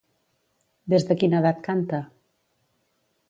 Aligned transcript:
Des 0.93 1.05
de 1.09 1.17
quina 1.23 1.43
edat 1.45 1.61
canta? 1.69 1.99